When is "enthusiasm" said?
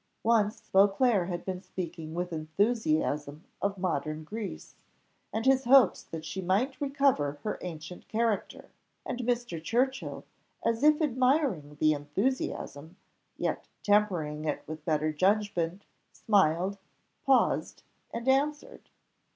2.33-3.43, 11.93-12.95